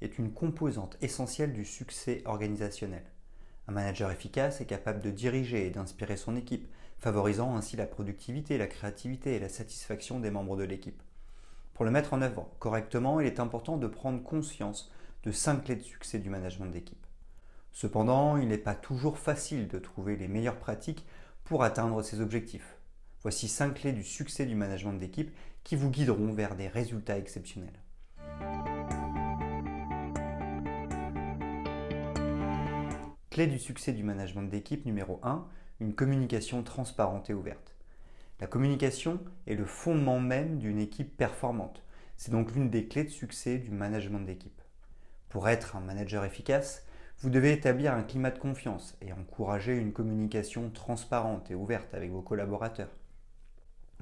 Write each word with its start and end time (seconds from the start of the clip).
est 0.00 0.18
une 0.18 0.32
composante 0.32 0.96
essentielle 1.00 1.52
du 1.52 1.64
succès 1.64 2.22
organisationnel. 2.24 3.04
Un 3.66 3.72
manager 3.72 4.10
efficace 4.10 4.60
est 4.60 4.66
capable 4.66 5.00
de 5.00 5.10
diriger 5.10 5.66
et 5.66 5.70
d'inspirer 5.70 6.16
son 6.16 6.36
équipe, 6.36 6.68
favorisant 6.98 7.56
ainsi 7.56 7.76
la 7.76 7.86
productivité, 7.86 8.58
la 8.58 8.66
créativité 8.66 9.34
et 9.34 9.38
la 9.38 9.48
satisfaction 9.48 10.20
des 10.20 10.30
membres 10.30 10.56
de 10.56 10.64
l'équipe. 10.64 11.02
Pour 11.74 11.84
le 11.84 11.90
mettre 11.90 12.14
en 12.14 12.22
œuvre 12.22 12.48
correctement, 12.58 13.20
il 13.20 13.26
est 13.26 13.40
important 13.40 13.76
de 13.76 13.86
prendre 13.86 14.22
conscience 14.22 14.90
de 15.22 15.30
cinq 15.30 15.64
clés 15.64 15.76
de 15.76 15.82
succès 15.82 16.18
du 16.18 16.30
management 16.30 16.70
d'équipe. 16.70 17.06
Cependant, 17.72 18.36
il 18.36 18.48
n'est 18.48 18.58
pas 18.58 18.74
toujours 18.74 19.18
facile 19.18 19.68
de 19.68 19.78
trouver 19.78 20.16
les 20.16 20.28
meilleures 20.28 20.58
pratiques 20.58 21.06
pour 21.44 21.62
atteindre 21.62 22.02
ces 22.02 22.20
objectifs. 22.20 22.76
Voici 23.22 23.48
cinq 23.48 23.74
clés 23.74 23.92
du 23.92 24.02
succès 24.02 24.46
du 24.46 24.54
management 24.54 24.94
d'équipe 24.94 25.30
qui 25.62 25.76
vous 25.76 25.90
guideront 25.90 26.32
vers 26.32 26.56
des 26.56 26.68
résultats 26.68 27.18
exceptionnels. 27.18 27.78
Clé 33.38 33.46
du 33.46 33.60
succès 33.60 33.92
du 33.92 34.02
management 34.02 34.50
d'équipe 34.50 34.84
numéro 34.84 35.20
1, 35.22 35.46
une 35.78 35.94
communication 35.94 36.64
transparente 36.64 37.30
et 37.30 37.34
ouverte. 37.34 37.76
La 38.40 38.48
communication 38.48 39.20
est 39.46 39.54
le 39.54 39.64
fondement 39.64 40.18
même 40.18 40.58
d'une 40.58 40.80
équipe 40.80 41.16
performante. 41.16 41.84
C'est 42.16 42.32
donc 42.32 42.52
l'une 42.52 42.68
des 42.68 42.88
clés 42.88 43.04
de 43.04 43.10
succès 43.10 43.58
du 43.58 43.70
management 43.70 44.26
d'équipe. 44.26 44.60
Pour 45.28 45.48
être 45.48 45.76
un 45.76 45.80
manager 45.80 46.24
efficace, 46.24 46.84
vous 47.20 47.30
devez 47.30 47.52
établir 47.52 47.94
un 47.94 48.02
climat 48.02 48.32
de 48.32 48.40
confiance 48.40 48.98
et 49.02 49.12
encourager 49.12 49.76
une 49.76 49.92
communication 49.92 50.70
transparente 50.70 51.48
et 51.52 51.54
ouverte 51.54 51.94
avec 51.94 52.10
vos 52.10 52.22
collaborateurs. 52.22 52.90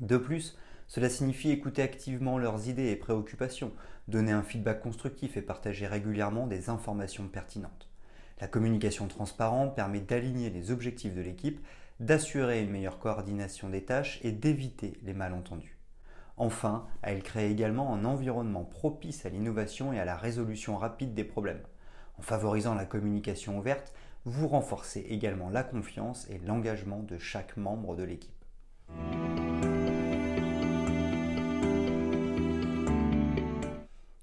De 0.00 0.16
plus, 0.16 0.56
cela 0.86 1.10
signifie 1.10 1.50
écouter 1.50 1.82
activement 1.82 2.38
leurs 2.38 2.68
idées 2.68 2.92
et 2.92 2.96
préoccupations, 2.96 3.72
donner 4.06 4.30
un 4.30 4.44
feedback 4.44 4.80
constructif 4.80 5.36
et 5.36 5.42
partager 5.42 5.88
régulièrement 5.88 6.46
des 6.46 6.68
informations 6.68 7.26
pertinentes. 7.26 7.90
La 8.40 8.48
communication 8.48 9.06
transparente 9.06 9.76
permet 9.76 10.00
d'aligner 10.00 10.50
les 10.50 10.70
objectifs 10.70 11.14
de 11.14 11.20
l'équipe, 11.20 11.64
d'assurer 12.00 12.62
une 12.62 12.70
meilleure 12.70 12.98
coordination 12.98 13.68
des 13.68 13.84
tâches 13.84 14.18
et 14.22 14.32
d'éviter 14.32 14.98
les 15.02 15.14
malentendus. 15.14 15.78
Enfin, 16.36 16.86
elle 17.02 17.22
crée 17.22 17.48
également 17.50 17.94
un 17.94 18.04
environnement 18.04 18.64
propice 18.64 19.24
à 19.24 19.28
l'innovation 19.28 19.92
et 19.92 20.00
à 20.00 20.04
la 20.04 20.16
résolution 20.16 20.76
rapide 20.76 21.14
des 21.14 21.22
problèmes. 21.22 21.62
En 22.18 22.22
favorisant 22.22 22.74
la 22.74 22.86
communication 22.86 23.58
ouverte, 23.58 23.92
vous 24.24 24.48
renforcez 24.48 25.00
également 25.10 25.50
la 25.50 25.62
confiance 25.62 26.28
et 26.30 26.38
l'engagement 26.38 27.00
de 27.00 27.18
chaque 27.18 27.56
membre 27.56 27.94
de 27.94 28.02
l'équipe. 28.02 28.32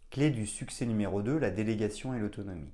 Clé 0.09 0.31
du 0.31 0.45
succès 0.45 0.85
numéro 0.85 1.21
2, 1.21 1.37
la 1.37 1.51
délégation 1.51 2.13
et 2.13 2.19
l'autonomie. 2.19 2.73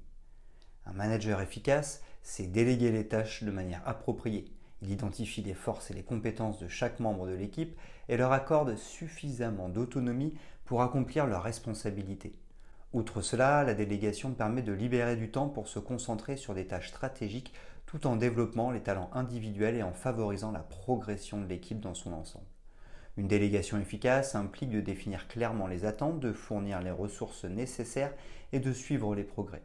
Un 0.90 0.94
manager 0.94 1.42
efficace, 1.42 2.02
c'est 2.24 2.48
déléguer 2.48 2.92
les 2.92 3.08
tâches 3.08 3.44
de 3.44 3.52
manière 3.52 3.82
appropriée. 3.86 4.46
Il 4.82 4.92
identifie 4.92 5.42
les 5.42 5.54
forces 5.54 5.92
et 5.92 5.94
les 5.94 6.04
compétences 6.04 6.60
de 6.60 6.68
chaque 6.68 7.00
membre 7.00 7.28
de 7.28 7.34
l'équipe 7.34 7.78
et 8.08 8.16
leur 8.16 8.32
accorde 8.32 8.76
suffisamment 8.78 9.70
d'autonomie 9.70 10.34
pour 10.64 10.82
accomplir 10.82 11.26
leurs 11.26 11.44
responsabilités. 11.44 12.34
Outre 12.94 13.22
cela, 13.22 13.64
la 13.64 13.74
délégation 13.74 14.32
permet 14.32 14.62
de 14.62 14.72
libérer 14.72 15.18
du 15.18 15.30
temps 15.30 15.50
pour 15.50 15.68
se 15.68 15.80
concentrer 15.80 16.38
sur 16.38 16.54
des 16.54 16.68
tâches 16.68 16.90
stratégiques 16.90 17.54
tout 17.86 18.08
en 18.08 18.16
développant 18.16 18.72
les 18.72 18.82
talents 18.82 19.10
individuels 19.14 19.76
et 19.76 19.84
en 19.84 19.94
favorisant 19.94 20.52
la 20.52 20.60
progression 20.60 21.42
de 21.42 21.48
l'équipe 21.48 21.82
dans 21.82 21.94
son 21.94 22.14
ensemble. 22.14 22.46
Une 23.18 23.28
délégation 23.28 23.80
efficace 23.80 24.36
implique 24.36 24.70
de 24.70 24.80
définir 24.80 25.28
clairement 25.28 25.68
les 25.68 25.86
attentes, 25.86 26.20
de 26.20 26.32
fournir 26.32 26.82
les 26.82 26.92
ressources 26.92 27.46
nécessaires 27.46 28.14
et 28.54 28.60
de 28.60 28.72
suivre 28.72 29.16
les 29.16 29.24
progrès. 29.24 29.64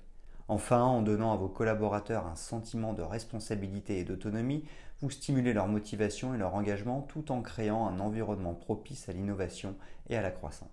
Enfin, 0.48 0.82
en 0.82 1.02
donnant 1.02 1.32
à 1.32 1.36
vos 1.36 1.48
collaborateurs 1.48 2.26
un 2.26 2.34
sentiment 2.34 2.92
de 2.92 3.02
responsabilité 3.02 3.98
et 3.98 4.04
d'autonomie, 4.04 4.64
vous 5.00 5.10
stimulez 5.10 5.52
leur 5.52 5.68
motivation 5.68 6.34
et 6.34 6.38
leur 6.38 6.54
engagement 6.54 7.02
tout 7.02 7.32
en 7.32 7.42
créant 7.42 7.86
un 7.86 8.00
environnement 8.00 8.54
propice 8.54 9.08
à 9.08 9.12
l'innovation 9.12 9.76
et 10.08 10.16
à 10.16 10.22
la 10.22 10.30
croissance. 10.30 10.68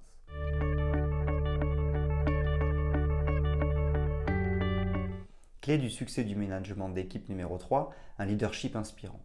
Clé 5.61 5.77
du 5.77 5.89
succès 5.89 6.23
du 6.23 6.35
management 6.35 6.89
d'équipe 6.89 7.29
numéro 7.29 7.57
3, 7.57 7.93
un 8.17 8.25
leadership 8.25 8.75
inspirant. 8.75 9.19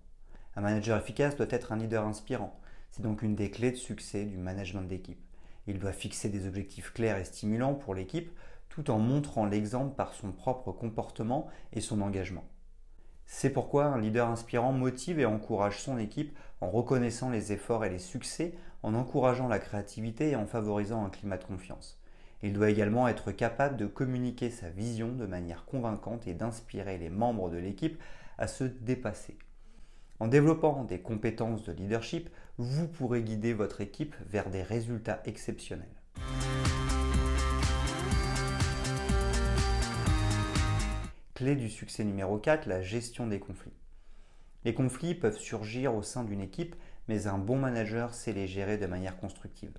Un 0.56 0.61
manager 0.61 0.99
efficace 0.99 1.37
doit 1.37 1.47
être 1.50 1.72
un 1.72 1.76
leader 1.76 2.05
inspirant. 2.06 2.59
C'est 2.91 3.03
donc 3.03 3.22
une 3.22 3.34
des 3.34 3.50
clés 3.50 3.72
de 3.72 3.76
succès 3.76 4.25
du 4.25 4.37
management 4.37 4.82
d'équipe. 4.82 5.21
Il 5.66 5.78
doit 5.78 5.93
fixer 5.93 6.28
des 6.28 6.47
objectifs 6.47 6.93
clairs 6.93 7.16
et 7.16 7.25
stimulants 7.25 7.75
pour 7.75 7.94
l'équipe 7.94 8.31
tout 8.74 8.90
en 8.90 8.98
montrant 8.98 9.46
l'exemple 9.46 9.94
par 9.94 10.14
son 10.14 10.32
propre 10.32 10.72
comportement 10.72 11.46
et 11.72 11.80
son 11.80 12.00
engagement. 12.00 12.42
C'est 13.24 13.50
pourquoi 13.50 13.84
un 13.84 14.00
leader 14.00 14.28
inspirant 14.28 14.72
motive 14.72 15.20
et 15.20 15.26
encourage 15.26 15.80
son 15.80 15.96
équipe 15.96 16.36
en 16.60 16.68
reconnaissant 16.68 17.30
les 17.30 17.52
efforts 17.52 17.84
et 17.84 17.90
les 17.90 18.00
succès, 18.00 18.54
en 18.82 18.94
encourageant 18.94 19.46
la 19.46 19.60
créativité 19.60 20.30
et 20.30 20.36
en 20.36 20.46
favorisant 20.46 21.04
un 21.04 21.10
climat 21.10 21.38
de 21.38 21.44
confiance. 21.44 22.00
Il 22.42 22.52
doit 22.52 22.68
également 22.68 23.06
être 23.06 23.30
capable 23.30 23.76
de 23.76 23.86
communiquer 23.86 24.50
sa 24.50 24.70
vision 24.70 25.12
de 25.12 25.24
manière 25.24 25.66
convaincante 25.66 26.26
et 26.26 26.34
d'inspirer 26.34 26.98
les 26.98 27.10
membres 27.10 27.50
de 27.50 27.58
l'équipe 27.58 28.02
à 28.38 28.48
se 28.48 28.64
dépasser. 28.64 29.38
En 30.18 30.26
développant 30.26 30.82
des 30.82 31.00
compétences 31.00 31.62
de 31.62 31.72
leadership, 31.72 32.28
vous 32.58 32.88
pourrez 32.88 33.22
guider 33.22 33.54
votre 33.54 33.80
équipe 33.80 34.16
vers 34.26 34.50
des 34.50 34.64
résultats 34.64 35.22
exceptionnels. 35.26 35.86
Clé 41.34 41.56
du 41.56 41.68
succès 41.68 42.04
numéro 42.04 42.38
4, 42.38 42.66
la 42.66 42.80
gestion 42.80 43.26
des 43.26 43.40
conflits. 43.40 43.72
Les 44.64 44.72
conflits 44.72 45.16
peuvent 45.16 45.36
surgir 45.36 45.92
au 45.92 46.00
sein 46.00 46.22
d'une 46.22 46.40
équipe, 46.40 46.76
mais 47.08 47.26
un 47.26 47.38
bon 47.38 47.58
manager 47.58 48.14
sait 48.14 48.32
les 48.32 48.46
gérer 48.46 48.78
de 48.78 48.86
manière 48.86 49.16
constructive. 49.16 49.76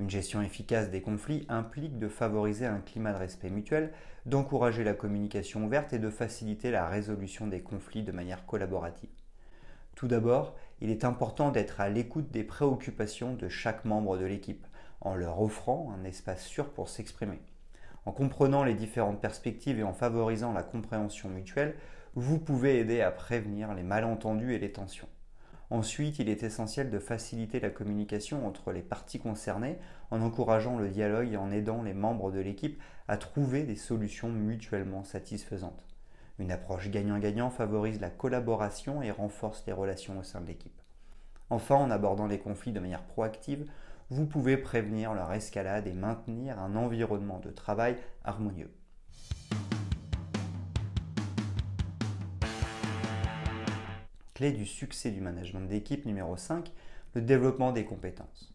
Une 0.00 0.10
gestion 0.10 0.42
efficace 0.42 0.90
des 0.90 1.02
conflits 1.02 1.46
implique 1.48 2.00
de 2.00 2.08
favoriser 2.08 2.66
un 2.66 2.80
climat 2.80 3.12
de 3.12 3.18
respect 3.18 3.50
mutuel, 3.50 3.92
d'encourager 4.24 4.82
la 4.82 4.94
communication 4.94 5.64
ouverte 5.64 5.92
et 5.92 6.00
de 6.00 6.10
faciliter 6.10 6.72
la 6.72 6.88
résolution 6.88 7.46
des 7.46 7.60
conflits 7.60 8.02
de 8.02 8.10
manière 8.10 8.44
collaborative. 8.44 9.10
Tout 9.94 10.08
d'abord, 10.08 10.56
il 10.80 10.90
est 10.90 11.04
important 11.04 11.52
d'être 11.52 11.80
à 11.80 11.88
l'écoute 11.88 12.32
des 12.32 12.42
préoccupations 12.42 13.34
de 13.34 13.48
chaque 13.48 13.84
membre 13.84 14.18
de 14.18 14.24
l'équipe, 14.24 14.66
en 15.00 15.14
leur 15.14 15.40
offrant 15.40 15.94
un 15.96 16.02
espace 16.02 16.44
sûr 16.44 16.68
pour 16.70 16.88
s'exprimer. 16.88 17.38
En 18.06 18.12
comprenant 18.12 18.62
les 18.62 18.74
différentes 18.74 19.20
perspectives 19.20 19.80
et 19.80 19.82
en 19.82 19.92
favorisant 19.92 20.52
la 20.52 20.62
compréhension 20.62 21.28
mutuelle, 21.28 21.74
vous 22.14 22.38
pouvez 22.38 22.78
aider 22.78 23.02
à 23.02 23.10
prévenir 23.10 23.74
les 23.74 23.82
malentendus 23.82 24.54
et 24.54 24.58
les 24.58 24.72
tensions. 24.72 25.08
Ensuite, 25.70 26.20
il 26.20 26.28
est 26.28 26.44
essentiel 26.44 26.90
de 26.90 27.00
faciliter 27.00 27.58
la 27.58 27.70
communication 27.70 28.46
entre 28.46 28.70
les 28.70 28.82
parties 28.82 29.18
concernées 29.18 29.78
en 30.12 30.22
encourageant 30.22 30.78
le 30.78 30.88
dialogue 30.88 31.32
et 31.32 31.36
en 31.36 31.50
aidant 31.50 31.82
les 31.82 31.94
membres 31.94 32.30
de 32.30 32.38
l'équipe 32.38 32.80
à 33.08 33.16
trouver 33.16 33.64
des 33.64 33.74
solutions 33.74 34.28
mutuellement 34.28 35.02
satisfaisantes. 35.02 35.84
Une 36.38 36.52
approche 36.52 36.90
gagnant-gagnant 36.90 37.50
favorise 37.50 38.00
la 38.00 38.10
collaboration 38.10 39.02
et 39.02 39.10
renforce 39.10 39.64
les 39.66 39.72
relations 39.72 40.18
au 40.20 40.22
sein 40.22 40.40
de 40.40 40.46
l'équipe. 40.46 40.80
Enfin, 41.50 41.76
en 41.76 41.90
abordant 41.90 42.26
les 42.26 42.38
conflits 42.38 42.72
de 42.72 42.80
manière 42.80 43.02
proactive, 43.02 43.68
vous 44.08 44.26
pouvez 44.26 44.56
prévenir 44.56 45.14
leur 45.14 45.32
escalade 45.32 45.86
et 45.86 45.92
maintenir 45.92 46.60
un 46.60 46.76
environnement 46.76 47.40
de 47.40 47.50
travail 47.50 47.96
harmonieux. 48.24 48.70
Clé 54.34 54.52
du 54.52 54.66
succès 54.66 55.10
du 55.10 55.20
management 55.20 55.66
d'équipe 55.68 56.04
numéro 56.04 56.36
5, 56.36 56.70
le 57.14 57.22
développement 57.22 57.72
des 57.72 57.84
compétences. 57.84 58.52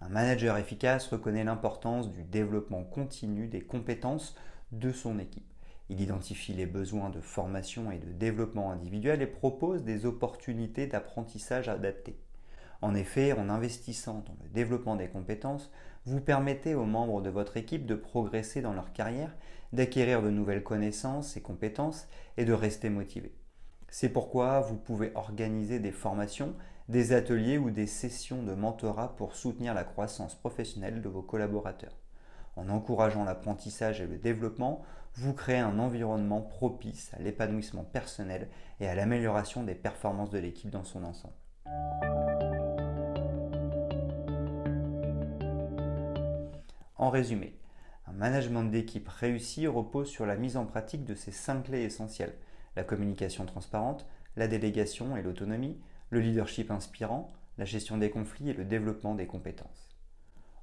Un 0.00 0.08
manager 0.08 0.58
efficace 0.58 1.06
reconnaît 1.06 1.44
l'importance 1.44 2.10
du 2.10 2.24
développement 2.24 2.82
continu 2.82 3.46
des 3.46 3.60
compétences 3.60 4.36
de 4.72 4.90
son 4.90 5.20
équipe. 5.20 5.46
Il 5.88 6.00
identifie 6.00 6.54
les 6.54 6.66
besoins 6.66 7.10
de 7.10 7.20
formation 7.20 7.92
et 7.92 7.98
de 7.98 8.10
développement 8.10 8.72
individuel 8.72 9.22
et 9.22 9.26
propose 9.26 9.84
des 9.84 10.04
opportunités 10.04 10.86
d'apprentissage 10.86 11.68
adaptées. 11.68 12.18
En 12.82 12.96
effet, 12.96 13.32
en 13.32 13.48
investissant 13.48 14.24
dans 14.26 14.36
le 14.42 14.48
développement 14.48 14.96
des 14.96 15.08
compétences, 15.08 15.70
vous 16.04 16.20
permettez 16.20 16.74
aux 16.74 16.84
membres 16.84 17.22
de 17.22 17.30
votre 17.30 17.56
équipe 17.56 17.86
de 17.86 17.94
progresser 17.94 18.60
dans 18.60 18.72
leur 18.72 18.92
carrière, 18.92 19.36
d'acquérir 19.72 20.20
de 20.20 20.30
nouvelles 20.30 20.64
connaissances 20.64 21.36
et 21.36 21.40
compétences 21.40 22.08
et 22.36 22.44
de 22.44 22.52
rester 22.52 22.90
motivés. 22.90 23.36
C'est 23.88 24.08
pourquoi 24.08 24.60
vous 24.60 24.76
pouvez 24.76 25.12
organiser 25.14 25.78
des 25.78 25.92
formations, 25.92 26.54
des 26.88 27.12
ateliers 27.12 27.56
ou 27.56 27.70
des 27.70 27.86
sessions 27.86 28.42
de 28.42 28.54
mentorat 28.54 29.14
pour 29.14 29.36
soutenir 29.36 29.74
la 29.74 29.84
croissance 29.84 30.34
professionnelle 30.34 31.00
de 31.00 31.08
vos 31.08 31.22
collaborateurs. 31.22 31.96
En 32.56 32.68
encourageant 32.68 33.24
l'apprentissage 33.24 34.00
et 34.00 34.06
le 34.06 34.18
développement, 34.18 34.82
vous 35.14 35.34
créez 35.34 35.58
un 35.58 35.78
environnement 35.78 36.40
propice 36.40 37.12
à 37.14 37.22
l'épanouissement 37.22 37.84
personnel 37.84 38.48
et 38.80 38.88
à 38.88 38.94
l'amélioration 38.94 39.62
des 39.62 39.74
performances 39.74 40.30
de 40.30 40.38
l'équipe 40.38 40.70
dans 40.70 40.84
son 40.84 41.04
ensemble. 41.04 41.34
En 47.02 47.10
résumé, 47.10 47.58
un 48.06 48.12
management 48.12 48.62
d'équipe 48.62 49.08
réussi 49.08 49.66
repose 49.66 50.06
sur 50.06 50.24
la 50.24 50.36
mise 50.36 50.56
en 50.56 50.66
pratique 50.66 51.04
de 51.04 51.16
ces 51.16 51.32
cinq 51.32 51.64
clés 51.64 51.82
essentielles 51.82 52.36
la 52.76 52.84
communication 52.84 53.44
transparente, 53.44 54.06
la 54.36 54.46
délégation 54.46 55.16
et 55.16 55.22
l'autonomie, 55.22 55.80
le 56.10 56.20
leadership 56.20 56.70
inspirant, 56.70 57.32
la 57.58 57.64
gestion 57.64 57.98
des 57.98 58.08
conflits 58.08 58.50
et 58.50 58.54
le 58.54 58.64
développement 58.64 59.16
des 59.16 59.26
compétences. 59.26 59.96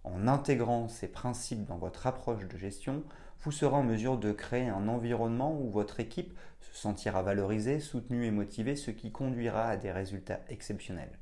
En 0.06 0.30
intégrant 0.30 0.88
ces 0.88 1.10
principes 1.10 1.66
dans 1.66 1.78
votre 1.78 2.08
approche 2.08 2.48
de 2.48 2.58
gestion, 2.58 3.04
vous 3.42 3.52
serez 3.52 3.76
en 3.76 3.84
mesure 3.84 4.18
de 4.18 4.32
créer 4.32 4.70
un 4.70 4.88
environnement 4.88 5.60
où 5.60 5.70
votre 5.70 6.00
équipe 6.00 6.32
se 6.62 6.74
sentira 6.74 7.22
valorisée, 7.22 7.82
soutenue 7.82 8.26
et 8.26 8.32
motivée, 8.32 8.78
ce 8.78 8.92
qui 8.92 9.12
conduira 9.12 9.68
à 9.68 9.76
des 9.76 9.92
résultats 9.92 10.40
exceptionnels. 10.48 11.20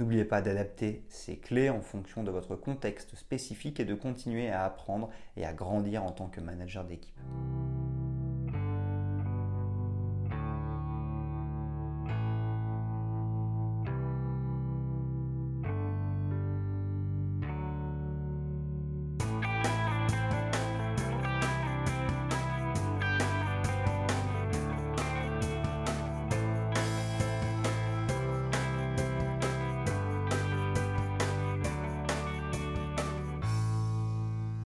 N'oubliez 0.00 0.24
pas 0.24 0.40
d'adapter 0.40 1.04
ces 1.10 1.36
clés 1.36 1.68
en 1.68 1.82
fonction 1.82 2.24
de 2.24 2.30
votre 2.30 2.56
contexte 2.56 3.16
spécifique 3.16 3.80
et 3.80 3.84
de 3.84 3.94
continuer 3.94 4.48
à 4.48 4.64
apprendre 4.64 5.10
et 5.36 5.44
à 5.44 5.52
grandir 5.52 6.04
en 6.04 6.10
tant 6.10 6.30
que 6.30 6.40
manager 6.40 6.86
d'équipe. 6.86 7.20